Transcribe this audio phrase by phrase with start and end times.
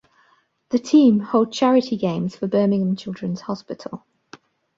[0.69, 4.03] The team hold charity games for Birmingham Children's Hospital.